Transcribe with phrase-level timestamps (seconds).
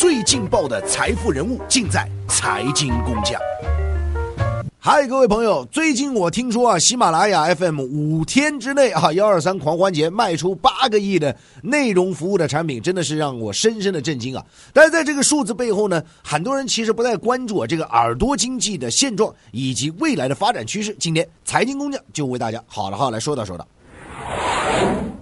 [0.00, 3.38] 最劲爆的财富人物，尽在财经工匠。
[4.78, 14.42] 嗨，各位朋友，最近我听说啊，喜马拉雅 FM 五天之内啊，幺二三狂欢节卖出八个亿的内容服务的产品，真的是让我深深的震惊啊！
[14.72, 20.96] 但是在这个数字背后呢，很多人其实不太关注啊这个耳朵经济的现状以及未来的发展趋势。
[20.98, 23.68] 今天财经工匠就为大家好了好来说道说道。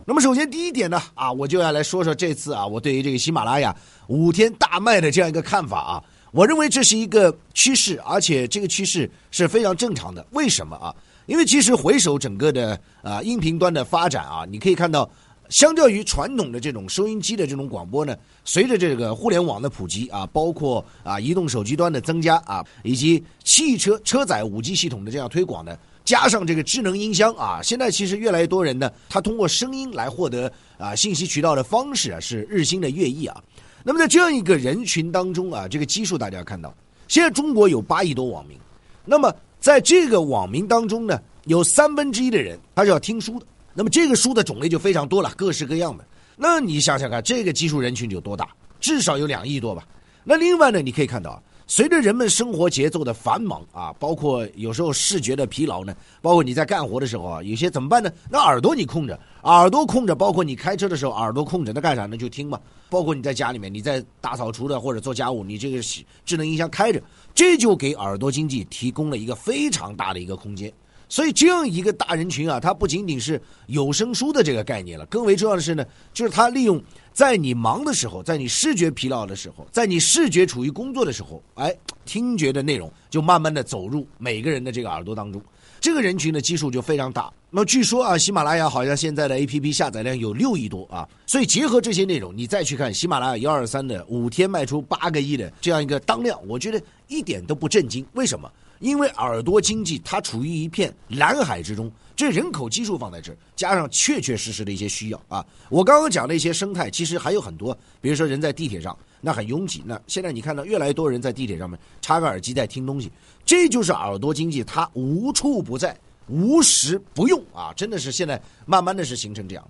[0.08, 6.02] 那么首先第一点呢，啊，我就要来说说这次啊，我对于这个喜马拉雅五天大卖的这样一个看法啊。
[6.32, 10.26] 我认为这是一个趋势，而且这个趋势是非常正常的。
[10.30, 10.96] 为什么啊？
[11.26, 15.06] 因为其实回首整个的啊音频端的发展啊，你可以看到，
[15.50, 18.16] 相较于传统的这种收音机的这种广播呢，
[18.46, 25.76] 随着这个互联网的普及啊，包括啊移动手机端的增加啊，以及汽车车载五 G 系统的这样推广呢，
[26.08, 33.36] 加上这个智能音箱啊，现在其实越来越多人呢，他通过声音来获得啊信息渠道的方式啊，是日新的月异啊。
[33.84, 36.74] 那么在这样一个人群当中啊，这个基数大家要看到，
[37.08, 38.56] 现在中国有八亿多网民，
[39.04, 46.06] 那么在这个网民当中呢，有三分之一的人他是要听书的，那么这个书的种类就非常多了，各式各样的。
[46.38, 48.48] 那你想想看，这个基数人群有多大？
[48.80, 49.86] 至少有两亿多吧。
[50.24, 51.42] 那另外呢，你可以看到。
[51.70, 58.10] 随着人们生活节奏的繁忙啊，包括有时候视觉的疲劳呢，包括你在干活的时候啊，有些怎么办呢？
[58.30, 62.16] 那耳朵你空着，耳朵空着，包括你开车的时候耳朵空着，那干啥呢？
[62.16, 62.58] 就听嘛。
[62.88, 65.78] 包括你在家里面，你在大扫除的或者做家务，你这个
[66.24, 67.02] 智能音箱开着，
[67.34, 70.72] 这就给耳朵经济提供了一个非常大的一个空间。
[71.08, 76.82] 所以这样一个大人群啊，它不仅仅是有声书的这个概念了，更为重要的是呢，就是它利用。
[77.12, 85.42] 在你忙的时候，在你视觉疲劳的时候，在你视觉处于工作的时候，哎，听觉的内容就慢慢的走入每个人的这个耳朵当中，
[85.80, 87.28] 这个人群的基数就非常大。
[87.50, 98.06] 那据说啊，喜马拉雅好像现在的 APP 下载量有六亿多啊，所以结合这些内容，你再去看喜马拉雅幺二三的五天卖出八个亿的这样一个当量，我觉得一点都不震惊。
[98.12, 98.48] 为什么？
[98.80, 101.90] 因为耳朵经济它处于一片蓝海之中。
[102.16, 113.08] 这人口基数放在这儿，加上确确实实的一些需要啊，我刚刚讲的一些生态，其实还有很多，比如说人在地铁上，那很拥挤，那现在你看到越来越多人在地铁上面插个耳机在听东西，
[113.46, 115.96] 这就是耳朵经济，它无处不在，
[116.26, 119.64] 无时不用啊，真的是现在慢慢的是形成这样。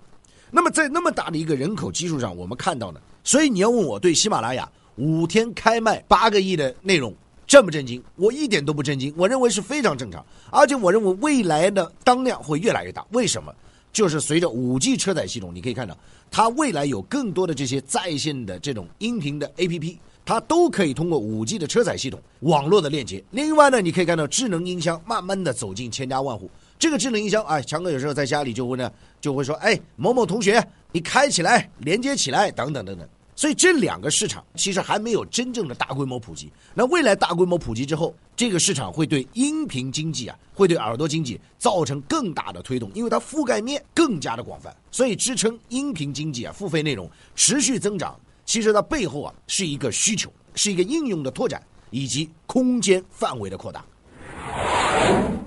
[0.49, 7.13] 那么在那么大的一个人口基数上，我们看到呢，所以你要问我对喜马拉雅五天开卖八个亿的内容。
[7.49, 8.01] 震不震惊？
[8.15, 13.03] 我一点都不震惊，我认为是非常正常，而且我认为未来的当量会越来越大。
[13.09, 13.51] 为什么？
[13.91, 15.97] 就是随着五 G 车载系统，你可以看到，
[16.29, 23.23] 它未来有更多的这些在线的这种音频的 APP，它都可以通过五 G 的车载系统网络的链接。
[23.31, 26.47] 另外呢，你可以看到智能音箱慢慢的走进千家万户。
[26.77, 33.09] 这个智能音箱，哎，强哥有时候在家里就会呢，就会说，哎，某某同学，你开起来，连接起来，等等等等。
[33.39, 36.51] 所以这两个市场其实还没有真正的大规模普及。
[36.73, 44.75] 那未来大规模普及之后，这个市场会对音频经济啊，会对耳朵经济造成更大的推动，因为它覆盖面更加的广泛。
[44.91, 53.85] 所以支撑音频经济啊，付费内容持续增长，其实它背后啊是一个需求，是一个应用的拓展以及空间范围的扩大。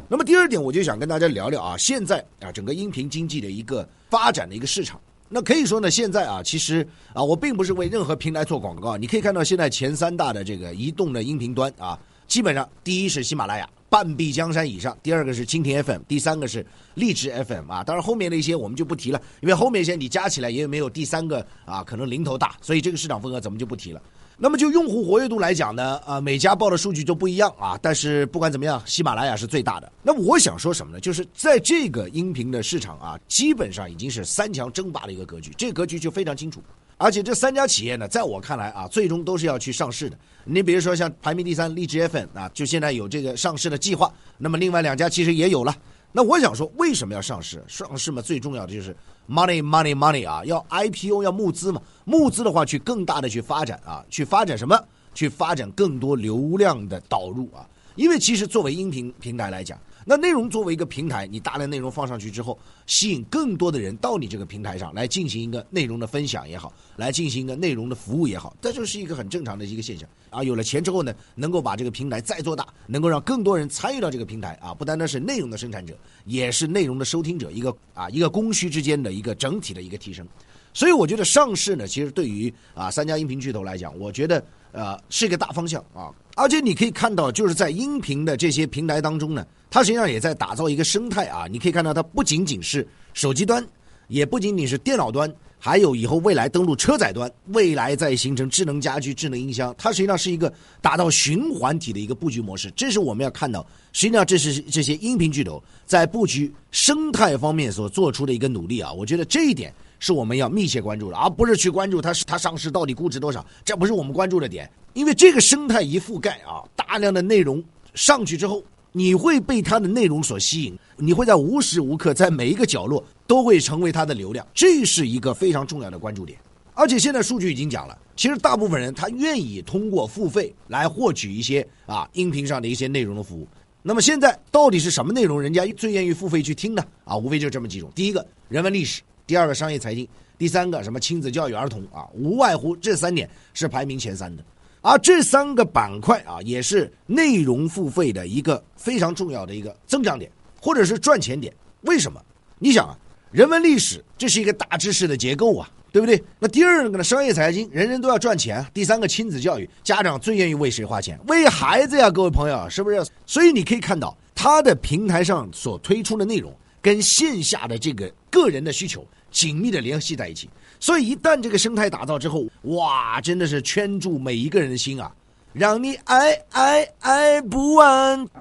[0.08, 4.98] 那么第二点，我就想跟大家聊聊啊，现在啊整个音频经济的一个发展的一个市场。
[5.34, 8.98] 那可以说呢，现在啊，其实啊，我并不是为任何平台做广告。
[8.98, 11.98] 你可以看到，现在前三大的这个移动的音频端啊，
[12.28, 16.64] 基本上第一是喜马拉雅，半壁江山以上；第二个是蜻蜓 FM，第三个是
[16.96, 17.82] 荔枝 FM 啊。
[17.82, 24.02] 当然后面那些我们就不提了，因为后面一些你加起来也没有第三个啊，可能零头大，所以这个市场份额咱们就不提了。
[24.42, 27.78] 那么就用户活跃度来讲呢，啊，每家报的数据都不一样啊。
[27.80, 29.92] 但是不管怎么样，喜马拉雅是最大的。
[30.02, 30.98] 那我想说什么呢？
[30.98, 36.60] 就是在这个音频的市场啊，基本上已经是三强争霸的一个格局，这个格局就非常清楚。
[36.96, 40.18] 而且这三家企业呢，在我看来啊，最终都是要去上市的。
[40.42, 44.12] 你比如说像排名第三荔枝 FM 啊，就现在有这个上市的计划。
[44.38, 45.72] 那么另外两家其实也有了。
[46.12, 47.62] 那我想说，为什么要上市？
[47.66, 48.94] 上市嘛，最重要的就是
[49.28, 51.80] money money money 啊，要 IPO 要募资嘛。
[52.04, 54.78] 募资的话，去更大的去发展啊，去发展什么？
[55.14, 57.66] 去发展更多流量的导入啊。
[57.96, 59.78] 因为其实作为音频平台来讲。
[60.04, 70.08] 那内容作为一个平台，你大量内容放上去之后，吸引更多的人到你这个平台上来进行一个内容的分享也好，来进行一个内容的服务也好，这就是一个很正常的一个现象。
[70.30, 80.26] 啊，有了钱之后呢，能够把这个平台再做大，能够让更多人参与到这个平台啊，不单单是内容的生产者，也是内容的收听者，一个啊一个供需之间的一个整体的一个提升。
[80.74, 86.10] 所以我觉得上市呢，其实对于啊三家音频巨头来讲，我觉得呃是一个大方向啊。
[86.34, 91.46] 而且你可以看到，就是在音频的这些平台当中呢，它实际上也在打造一个生态啊。
[91.50, 93.66] 你可以看到，它不仅仅是手机端，
[94.08, 102.72] 也不仅仅是电脑端，还有以后未来登陆车载端，未来再形成智能家居、智能音箱，它实际上是一个打造循环体的一个布局模式。
[102.74, 108.90] 这是我们要看到，实际上这是这些音频巨头在布局生态方面所做出的一个努力啊！
[108.92, 114.68] 我觉得这一点是我们要密切关注的，而不是去关注它它上市到底估值多少，这不是我们关注的点。
[114.94, 117.62] 因为这个生态一覆盖啊，大量的内容
[117.94, 118.60] 上去之后。
[118.94, 126.38] 你会被它的内容所吸引，你会在无时无刻在每一个角落都会成为它的流量，这是一个非常重要的关注点。
[126.74, 133.48] 而且现在数据已经讲了，其实大部分人他愿意通过付费来获取一些啊音频上的一些内容的服务。
[133.82, 136.84] 那么现在到底是什么内容人家最愿意付费去听呢？
[137.04, 144.44] 啊，无非就这么几种：第一个人文历史，第二个商业财经，第三个什么亲子教育儿童啊，无外乎这三点是排名前三的。
[144.80, 150.28] 而这三个板块啊，也是内容付费的一个非常重要的一个增长点，
[150.60, 151.54] 或者是赚钱点。
[151.82, 152.20] 为什么？
[152.58, 152.98] 你想啊，
[153.30, 156.20] 人文历史这是一个大知识的结构啊，对不对？
[156.40, 158.64] 那第二个呢，商业财经，人人都要赚钱。
[158.74, 161.16] 第三个，亲子教育，家长最愿意为谁花钱？
[161.28, 163.06] 为孩子呀，各位朋友，是不是？
[163.24, 166.52] 所以你可以看到，它的平台上所推出的内容，
[166.82, 170.50] 跟线下的这个个人的需求紧密的联系在一起。
[170.80, 175.14] 所以，一旦这个生态打造之后，哇，真的是圈住每一个人的心啊，
[175.52, 178.26] 让你爱爱爱不完。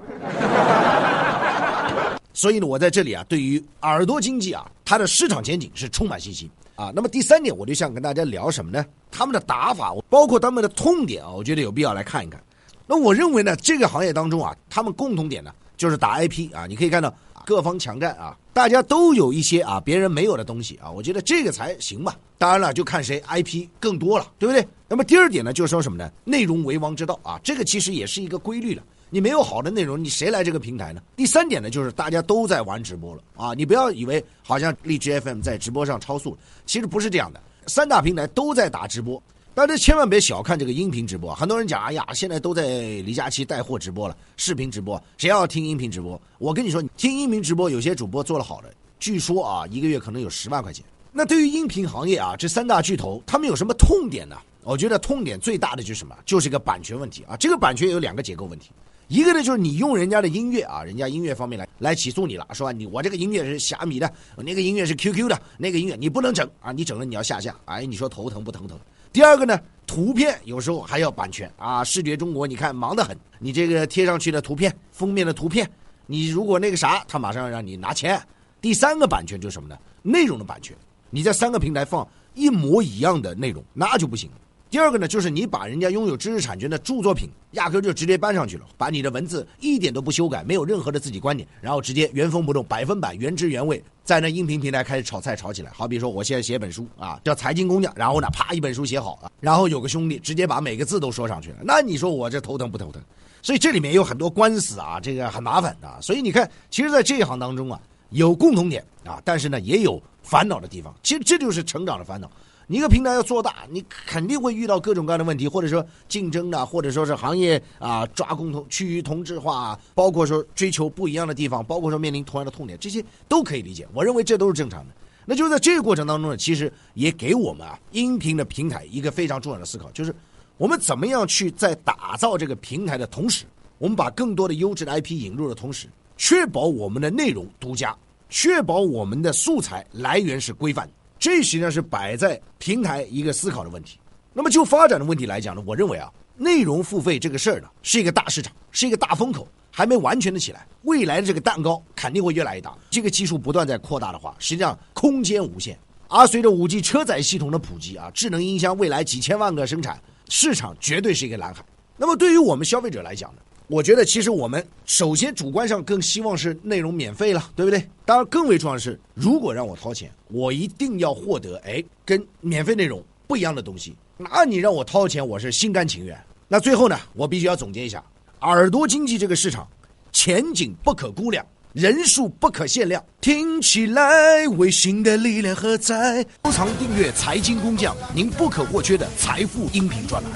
[2.34, 6.90] 所以呢，我在这里啊，对于耳朵经济啊，它的市场前景是充满信心啊。
[6.92, 8.84] 那么第三点，我就想跟大家聊什么呢？
[9.12, 12.42] 他们的打法，包括他们的痛点啊，我觉得有必要来看一看。
[12.88, 17.14] 那我认为呢，这个行业当中啊，他们共同点呢，就是打 IP 啊，你可以看到。
[17.44, 22.16] 各方强战啊，大家都有一些啊别人没有的东西啊，我觉得这个才行吧。
[22.38, 24.66] 当然了，就看谁 IP 更多了，对不对？
[24.88, 26.10] 那么第二点呢，就是说什么呢？
[26.24, 28.82] 内容为王之道啊，这个其实也是一个规律了。
[29.10, 31.00] 你没有好的内容，你谁来这个平台呢？
[31.14, 36.36] 第三点呢，就是大家都在玩直播了啊，你不要以为好像荔枝 FM 在直播上超速，
[36.66, 39.22] 其实不是这样的，三大平台都在打直播。
[39.54, 42.64] 大家千万别小看这个音频直播，很多人讲，哎呀，现在都在
[43.02, 46.18] 李佳琦带货直播了，视频直播，谁要听音频直播？
[46.38, 50.82] 我跟你说，听音频直播，有些主播做了好的，据说啊，一个月可能有十万块钱。
[51.12, 54.38] 那对于音频行业啊，这三大巨头，他们有什么痛点呢？
[54.62, 56.16] 我觉得痛点最大的就是什么？
[56.24, 57.36] 就是一个版权问题啊。
[57.36, 58.70] 这个版权有两个结构问题，
[59.08, 68.78] 一个呢就是你用人家的音乐啊，人家音乐方面来来起诉你了，说你我这个音乐是虾米的，那个音乐是 QQ 的，那个音乐你不能整啊，你整了你要下架，哎，你说头疼不头疼？
[69.12, 71.84] 第二个呢，图片有时候还要版权啊。
[71.84, 75.70] 视觉中国，你看忙得很，你这个贴上去的图片，封面的图片，
[76.06, 78.20] 你如果那个啥，他马上要让你拿钱。
[78.60, 79.76] 第三个版权就是什么呢？
[80.00, 80.74] 内容的版权，
[81.10, 84.30] 你在三个平台放一模一样的内容，那就不行。
[84.72, 95.70] 第二个呢，就是你把人家拥有知识产权的著作品，压根就直接搬上去了，把你的文字一点都不修改，没有任何的自己观点，然后直接原封不动、百分百原汁原味，在那音频平台开始炒菜炒起来。
[95.74, 103.02] 好比说，我现在写本书啊，叫《财经工匠》，然后呢，啪，一本书写好了，然后有个兄弟直接把每个字都说上去了，那你说我这头疼不头疼？
[103.42, 106.00] 所以这里面有很多官司啊，这个很麻烦的。
[106.00, 107.78] 所以你看，其实，在这一行当中啊，
[108.08, 110.94] 有共同点啊，但是呢，也有烦恼的地方。
[111.02, 112.30] 其实这就是成长的烦恼。
[112.66, 123.86] 你一个平台要做大，你肯定会遇到各种各样的问题，或者说竞争的，或者说是行业啊抓共同趋于同质化，包括说追求不一样的地方，包括说面临同样的痛点，这些都可以理解。
[123.92, 124.94] 我认为这都是正常的。
[125.24, 130.14] 那就在这个过程当中呢，其实也给我们啊音频的平台一个非常重要的思考，就是
[130.56, 133.44] 我们怎么样去在打造这个平台的同时，
[133.78, 137.96] 我们把更多的优质的 IP 引入的同时，确保我们的内容独家，
[138.30, 140.92] 确保我们的素材来源是规范的。
[141.22, 143.96] 这实际上是摆在平台一个思考的问题。
[144.32, 150.66] 那么就发展的问题来讲呢，我认为啊，内容付费这个事儿呢，是一个大市场，是一个大风口，还没完全的起来。
[150.82, 152.76] 未来的这个蛋糕肯定会越来越大。
[152.90, 155.78] 这个技术不断在扩大的话，实际上空间无限。
[156.08, 161.64] 而随着五 G 车载系统的普及啊，智能音箱未来几千万个生产，市场绝对是一个蓝海。
[161.96, 163.42] 那么对于我们消费者来讲呢？
[163.72, 167.82] 我觉得其实我们首先主观上更希望是内容免费了，对不对？
[168.04, 173.96] 当然，更为重要的是，如果让我掏钱，我一定要获得哎跟免费内容不一样的东西。
[174.18, 176.14] 那你让我掏钱，我是心甘情愿。
[176.48, 178.04] 那最后呢，我必须要总结一下：
[178.42, 179.66] 耳朵经济这个市场
[180.12, 183.02] 前景不可估量，人数不可限量。
[183.22, 186.22] 听起来，微信的力量何在？
[186.44, 190.32] 收藏订阅财经工匠，您不可或缺的财富音频专栏。